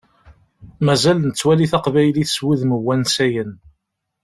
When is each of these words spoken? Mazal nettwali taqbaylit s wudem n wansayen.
Mazal 0.85 1.17
nettwali 1.21 1.65
taqbaylit 1.71 2.29
s 2.35 2.37
wudem 2.43 2.71
n 2.77 2.83
wansayen. 2.85 3.51